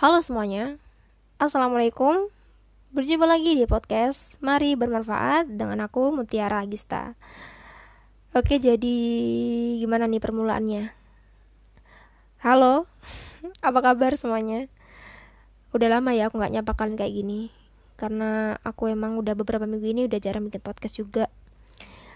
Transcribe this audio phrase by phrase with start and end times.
[0.00, 0.80] Halo semuanya,
[1.36, 2.32] Assalamualaikum
[2.88, 7.20] Berjumpa lagi di podcast Mari Bermanfaat dengan aku Mutiara Agista
[8.32, 8.96] Oke jadi
[9.76, 10.88] gimana nih permulaannya?
[12.40, 12.88] Halo,
[13.68, 14.72] apa kabar semuanya?
[15.76, 17.52] Udah lama ya aku gak nyapa kalian kayak gini
[18.00, 21.28] Karena aku emang udah beberapa minggu ini udah jarang bikin podcast juga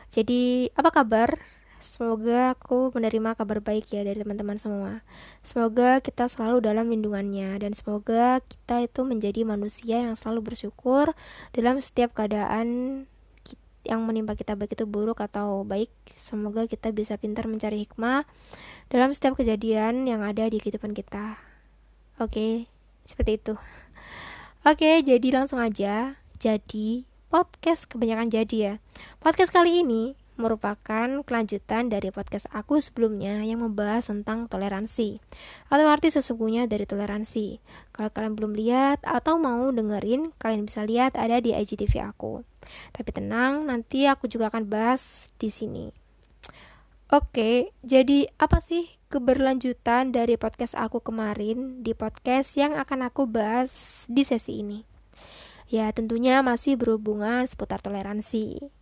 [0.09, 1.37] Jadi apa kabar?
[1.85, 5.05] Semoga aku menerima kabar baik ya dari teman-teman semua.
[5.45, 11.12] Semoga kita selalu dalam lindungannya dan semoga kita itu menjadi manusia yang selalu bersyukur
[11.52, 13.05] dalam setiap keadaan
[13.84, 15.92] yang menimpa kita baik itu buruk atau baik.
[16.16, 18.25] Semoga kita bisa pintar mencari hikmah
[18.89, 21.37] dalam setiap kejadian yang ada di kehidupan kita.
[22.16, 22.64] Oke,
[23.05, 23.55] seperti itu.
[24.64, 26.16] Oke, jadi langsung aja.
[26.41, 28.75] Jadi podcast kebanyakan jadi ya.
[29.20, 35.23] Podcast kali ini merupakan kelanjutan dari podcast aku sebelumnya yang membahas tentang toleransi
[35.70, 37.62] atau arti sesungguhnya dari toleransi.
[37.95, 42.42] Kalau kalian belum lihat atau mau dengerin, kalian bisa lihat ada di IGTV aku.
[42.91, 45.95] Tapi tenang, nanti aku juga akan bahas di sini.
[47.12, 54.03] Oke, jadi apa sih keberlanjutan dari podcast aku kemarin di podcast yang akan aku bahas
[54.11, 54.83] di sesi ini?
[55.70, 58.73] Ya, tentunya masih berhubungan seputar toleransi.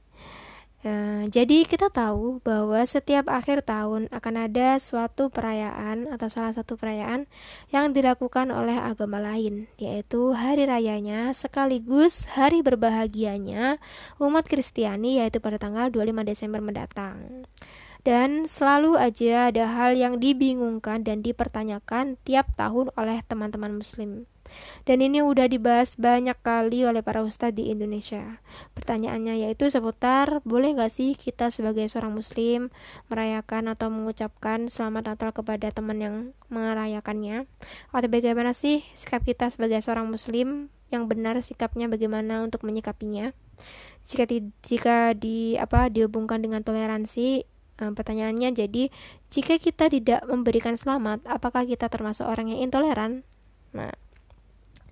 [0.83, 6.75] Nah, jadi kita tahu bahwa setiap akhir tahun akan ada suatu perayaan atau salah satu
[6.75, 7.31] perayaan
[7.71, 13.79] yang dilakukan oleh agama lain, yaitu hari rayanya sekaligus hari berbahagianya
[14.19, 17.47] umat Kristiani yaitu pada tanggal 25 Desember mendatang.
[18.03, 24.27] Dan selalu aja ada hal yang dibingungkan dan dipertanyakan tiap tahun oleh teman-teman muslim.
[24.83, 28.41] Dan ini udah dibahas banyak kali oleh para ustadz di Indonesia.
[28.75, 32.69] Pertanyaannya yaitu seputar boleh gak sih kita sebagai seorang muslim
[33.07, 36.17] merayakan atau mengucapkan selamat Natal kepada teman yang
[36.51, 37.47] merayakannya?
[37.95, 43.33] Atau bagaimana sih sikap kita sebagai seorang muslim yang benar sikapnya bagaimana untuk menyikapinya?
[44.05, 47.47] Jika di, jika di apa dihubungkan dengan toleransi
[47.81, 48.91] eh, pertanyaannya jadi
[49.33, 53.23] jika kita tidak memberikan selamat apakah kita termasuk orang yang intoleran
[53.73, 53.95] nah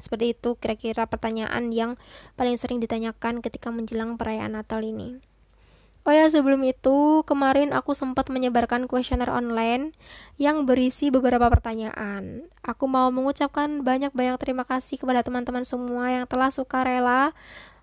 [0.01, 2.01] seperti itu kira-kira pertanyaan yang
[2.35, 5.21] paling sering ditanyakan ketika menjelang perayaan Natal ini.
[6.09, 9.93] Oh ya, sebelum itu, kemarin aku sempat menyebarkan kuesioner online
[10.41, 12.49] yang berisi beberapa pertanyaan.
[12.65, 17.37] Aku mau mengucapkan banyak-banyak terima kasih kepada teman-teman semua yang telah suka rela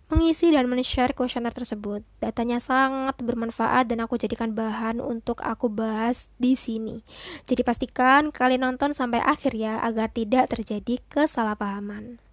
[0.08, 2.00] mengisi dan men-share kuesioner tersebut.
[2.24, 7.04] Datanya sangat bermanfaat dan aku jadikan bahan untuk aku bahas di sini.
[7.44, 12.24] Jadi pastikan kalian nonton sampai akhir ya agar tidak terjadi kesalahpahaman.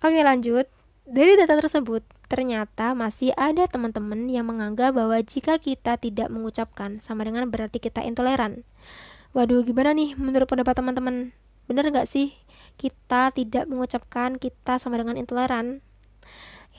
[0.00, 0.70] Oke lanjut.
[1.10, 7.26] Dari data tersebut, ternyata masih ada teman-teman yang menganggap bahwa jika kita tidak mengucapkan sama
[7.26, 8.62] dengan berarti kita intoleran.
[9.34, 11.34] Waduh, gimana nih menurut pendapat teman-teman?
[11.66, 12.38] Bener nggak sih
[12.78, 15.82] kita tidak mengucapkan kita sama dengan intoleran?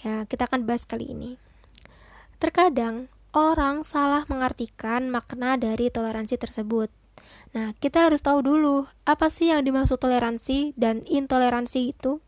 [0.02, 1.38] Ya, kita akan bahas kali ini.
[2.42, 3.06] Terkadang
[3.38, 6.90] orang salah mengartikan makna dari toleransi tersebut.
[7.54, 12.24] Nah, kita harus tahu dulu apa sih yang dimaksud toleransi dan intoleransi itu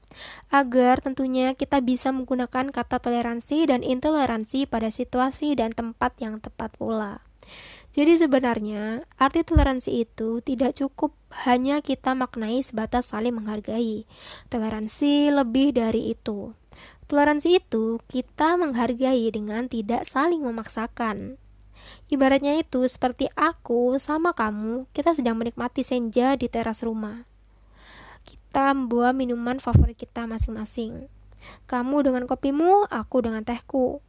[0.54, 6.78] agar tentunya kita bisa menggunakan kata toleransi dan intoleransi pada situasi dan tempat yang tepat
[6.78, 7.26] pula.
[7.94, 11.14] Jadi sebenarnya arti toleransi itu tidak cukup
[11.46, 14.10] hanya kita maknai sebatas saling menghargai.
[14.50, 16.58] Toleransi lebih dari itu.
[17.12, 21.36] Toleransi itu kita menghargai dengan tidak saling memaksakan.
[22.08, 27.28] Ibaratnya itu seperti aku sama kamu, kita sedang menikmati senja di teras rumah.
[28.24, 31.12] Kita membawa minuman favorit kita masing-masing.
[31.68, 34.00] Kamu dengan kopimu, aku dengan tehku.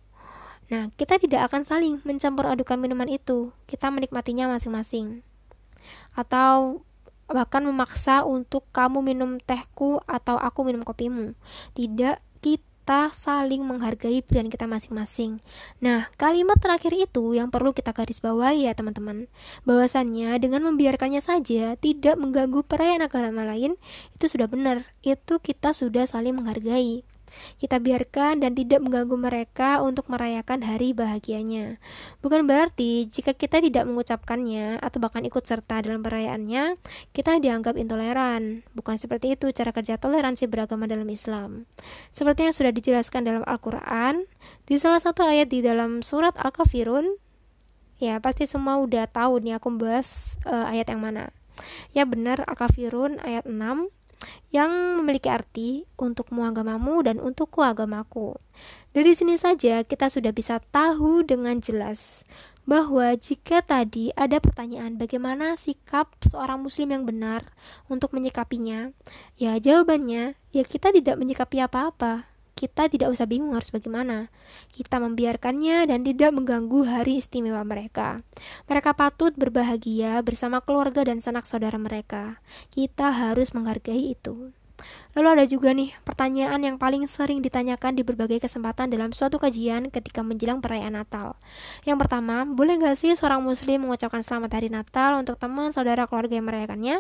[0.71, 3.51] Nah, kita tidak akan saling mencampur adukan minuman itu.
[3.67, 5.27] Kita menikmatinya masing-masing.
[6.15, 6.87] Atau
[7.29, 11.33] bahkan memaksa untuk kamu minum tehku atau aku minum kopimu.
[11.73, 12.17] Tidak,
[12.85, 15.41] kita saling menghargai pilihan kita masing-masing.
[15.81, 19.25] Nah, kalimat terakhir itu yang perlu kita garis bawahi ya teman-teman.
[19.65, 23.81] Bahwasannya dengan membiarkannya saja tidak mengganggu perayaan agama lain,
[24.13, 24.85] itu sudah benar.
[25.01, 27.09] Itu kita sudah saling menghargai.
[27.59, 31.79] Kita biarkan dan tidak mengganggu mereka untuk merayakan hari bahagianya.
[32.21, 36.79] Bukan berarti jika kita tidak mengucapkannya atau bahkan ikut serta dalam perayaannya,
[37.17, 38.67] kita dianggap intoleran.
[38.73, 41.65] Bukan seperti itu cara kerja toleransi beragama dalam Islam.
[42.11, 44.27] Seperti yang sudah dijelaskan dalam Al-Quran,
[44.65, 47.17] di salah satu ayat di dalam surat Al-Kafirun,
[48.03, 51.31] ya pasti semua udah tahu nih aku bahas uh, ayat yang mana.
[51.95, 53.55] Ya benar Al-Kafirun ayat 6
[54.51, 58.37] yang memiliki arti untukmu agamamu dan untukku agamaku.
[58.95, 62.23] Dari sini saja kita sudah bisa tahu dengan jelas
[62.65, 67.53] bahwa jika tadi ada pertanyaan bagaimana sikap seorang muslim yang benar
[67.93, 68.91] untuk menyikapinya,
[69.37, 72.34] ya jawabannya ya kita tidak menyikapi apa-apa.
[72.55, 74.31] Kita tidak usah bingung harus bagaimana.
[74.71, 78.23] Kita membiarkannya dan tidak mengganggu hari istimewa mereka.
[78.71, 82.39] Mereka patut berbahagia bersama keluarga dan sanak saudara mereka.
[82.71, 84.55] Kita harus menghargai itu.
[85.15, 89.91] Lalu ada juga nih pertanyaan yang paling sering ditanyakan di berbagai kesempatan dalam suatu kajian
[89.95, 91.39] ketika menjelang perayaan Natal.
[91.87, 96.35] Yang pertama, boleh gak sih seorang muslim mengucapkan selamat hari Natal untuk teman, saudara, keluarga
[96.35, 96.97] yang merayakannya?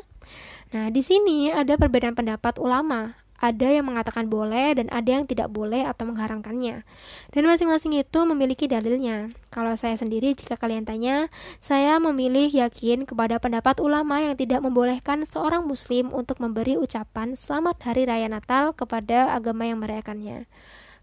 [0.70, 5.52] Nah, di sini ada perbedaan pendapat ulama ada yang mengatakan boleh dan ada yang tidak
[5.52, 6.80] boleh atau mengharamkannya.
[7.28, 9.28] Dan masing-masing itu memiliki dalilnya.
[9.52, 11.28] Kalau saya sendiri, jika kalian tanya,
[11.60, 17.84] saya memilih yakin kepada pendapat ulama yang tidak membolehkan seorang muslim untuk memberi ucapan selamat
[17.84, 20.48] hari raya Natal kepada agama yang merayakannya.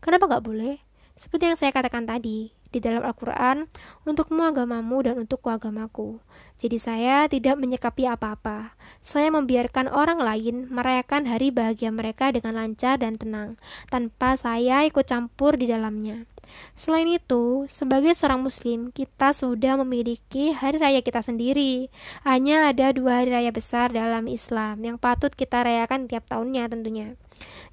[0.02, 0.82] Kenapa nggak boleh?
[1.14, 3.68] Seperti yang saya katakan tadi, di dalam Al-Quran,
[4.08, 6.24] untukmu agamamu dan untukku agamaku.
[6.58, 8.78] Jadi saya tidak menyikapi apa-apa.
[9.04, 13.60] Saya membiarkan orang lain merayakan hari bahagia mereka dengan lancar dan tenang,
[13.92, 16.30] tanpa saya ikut campur di dalamnya.
[16.76, 21.88] Selain itu, sebagai seorang muslim, kita sudah memiliki hari raya kita sendiri.
[22.28, 27.16] Hanya ada dua hari raya besar dalam Islam yang patut kita rayakan tiap tahunnya tentunya,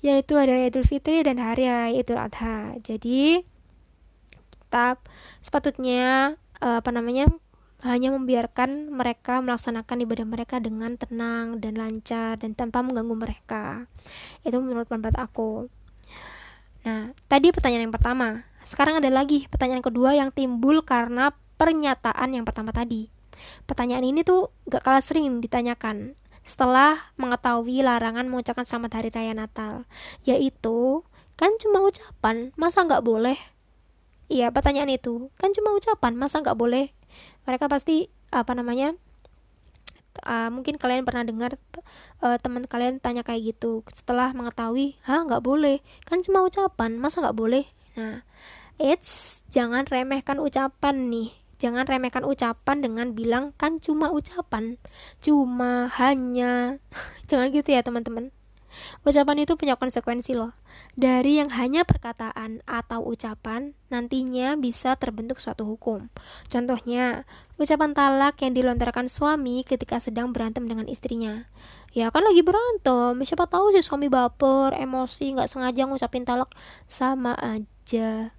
[0.00, 2.78] yaitu hari raya Idul Fitri dan hari raya Idul Adha.
[2.80, 3.42] Jadi,
[4.68, 5.00] kita
[5.40, 7.32] sepatutnya uh, apa namanya
[7.80, 13.88] hanya membiarkan mereka melaksanakan ibadah mereka dengan tenang dan lancar dan tanpa mengganggu mereka.
[14.44, 15.72] Itu menurut pendapat aku.
[16.84, 18.44] Nah, tadi pertanyaan yang pertama.
[18.60, 23.08] Sekarang ada lagi pertanyaan kedua yang timbul karena pernyataan yang pertama tadi.
[23.64, 29.88] Pertanyaan ini tuh gak kalah sering ditanyakan setelah mengetahui larangan mengucapkan selamat hari raya Natal,
[30.24, 31.06] yaitu
[31.38, 33.38] kan cuma ucapan, masa nggak boleh?
[34.28, 35.32] Iya, pertanyaan itu.
[35.40, 36.92] Kan cuma ucapan, masa nggak boleh?
[37.48, 38.92] Mereka pasti apa namanya
[40.25, 41.56] uh, mungkin kalian pernah dengar
[42.20, 43.86] uh, teman kalian tanya kayak gitu.
[43.92, 45.84] Setelah mengetahui hah nggak boleh?
[46.08, 47.64] Kan cuma ucapan masa nggak boleh?
[47.94, 48.25] Nah
[48.80, 51.30] it's jangan remehkan ucapan nih.
[51.58, 54.78] Jangan remehkan ucapan dengan bilang kan cuma ucapan.
[55.19, 56.78] Cuma hanya.
[57.28, 58.30] Jangan gitu ya teman-teman
[59.02, 60.54] Ucapan itu punya konsekuensi loh.
[60.94, 66.10] Dari yang hanya perkataan atau ucapan, nantinya bisa terbentuk suatu hukum.
[66.50, 71.46] Contohnya, ucapan talak yang dilontarkan suami ketika sedang berantem dengan istrinya.
[71.96, 76.52] Ya kan lagi berantem, siapa tahu si suami baper, emosi, nggak sengaja ngucapin talak,
[76.86, 78.32] sama aja.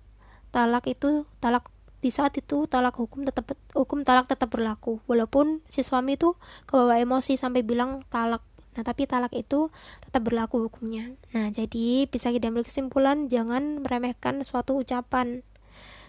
[0.49, 5.83] Talak itu, talak di saat itu talak hukum tetap hukum talak tetap berlaku walaupun si
[5.83, 8.39] suami itu kebawa emosi sampai bilang talak
[8.79, 9.67] Nah, tapi talak itu
[10.07, 11.11] tetap berlaku hukumnya.
[11.35, 15.43] Nah, jadi bisa kita ambil kesimpulan jangan meremehkan suatu ucapan.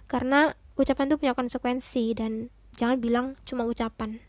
[0.06, 4.22] Karena ucapan itu punya konsekuensi dan jangan bilang cuma ucapan.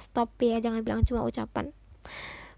[0.00, 1.76] Stop ya, jangan bilang cuma ucapan.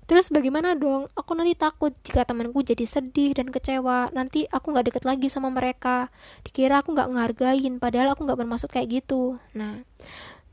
[0.06, 1.10] Terus bagaimana dong?
[1.18, 4.14] Aku nanti takut jika temanku jadi sedih dan kecewa.
[4.14, 6.14] Nanti aku nggak deket lagi sama mereka.
[6.46, 9.42] Dikira aku nggak ngehargain, padahal aku nggak bermaksud kayak gitu.
[9.50, 9.82] Nah,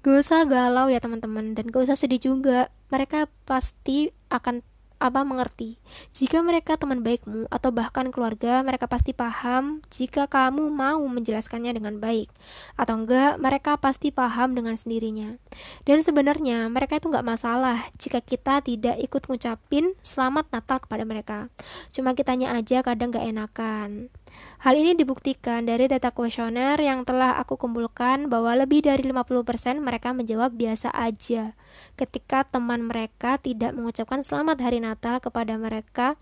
[0.01, 4.65] gak usah galau ya teman-teman dan gak usah sedih juga mereka pasti akan
[5.01, 5.81] apa mengerti.
[6.13, 11.97] Jika mereka teman baikmu atau bahkan keluarga mereka pasti paham jika kamu mau menjelaskannya dengan
[11.97, 12.29] baik.
[12.77, 15.41] Atau enggak mereka pasti paham dengan sendirinya.
[15.89, 21.49] Dan sebenarnya mereka itu nggak masalah jika kita tidak ikut ngucapin selamat Natal kepada mereka.
[21.89, 24.13] Cuma kitanya aja kadang nggak enakan
[24.61, 30.13] Hal ini dibuktikan dari data kuesioner yang telah aku kumpulkan bahwa lebih dari 50% mereka
[30.13, 31.57] menjawab biasa aja
[31.97, 36.13] ketika teman mereka tidak mengucapkan selamat hari Natal kepada mereka.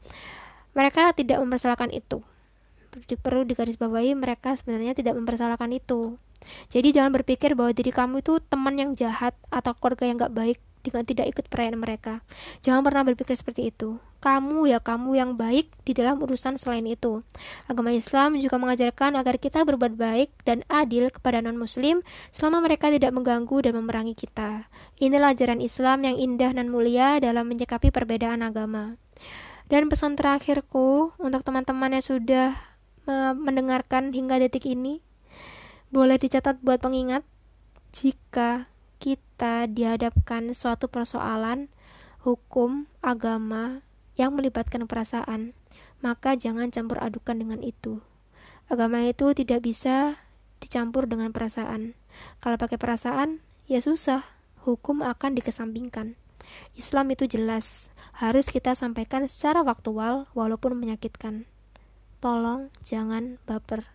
[0.71, 2.23] Mereka tidak mempersalahkan itu.
[3.19, 6.15] Perlu digarisbawahi mereka sebenarnya tidak mempersalahkan itu.
[6.71, 10.59] Jadi jangan berpikir bahwa diri kamu itu teman yang jahat atau keluarga yang gak baik
[10.89, 12.25] dengan tidak ikut perayaan mereka.
[12.65, 14.01] Jangan pernah berpikir seperti itu.
[14.19, 17.24] Kamu ya kamu yang baik di dalam urusan selain itu.
[17.72, 22.03] Agama Islam juga mengajarkan agar kita berbuat baik dan adil kepada non-muslim
[22.36, 24.67] selama mereka tidak mengganggu dan memerangi kita.
[25.00, 29.00] Inilah ajaran Islam yang indah dan mulia dalam menyikapi perbedaan agama.
[29.69, 32.58] Dan pesan terakhirku untuk teman-teman yang sudah
[33.38, 35.01] mendengarkan hingga detik ini,
[35.89, 37.25] boleh dicatat buat pengingat
[37.89, 38.69] jika
[39.39, 41.72] kita dihadapkan suatu persoalan
[42.27, 43.88] hukum, agama
[44.19, 45.55] yang melibatkan perasaan,
[46.03, 48.03] maka jangan campur adukan dengan itu.
[48.67, 50.19] Agama itu tidak bisa
[50.60, 51.96] dicampur dengan perasaan.
[52.43, 53.39] Kalau pakai perasaan,
[53.72, 54.27] ya susah,
[54.67, 56.19] hukum akan dikesampingkan.
[56.75, 57.88] Islam itu jelas,
[58.19, 61.48] harus kita sampaikan secara faktual walaupun menyakitkan.
[62.19, 63.88] Tolong jangan baper.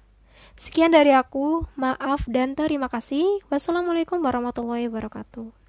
[0.54, 3.42] Sekian dari aku, maaf dan terima kasih.
[3.48, 5.63] Wassalamualaikum warahmatullahi wabarakatuh.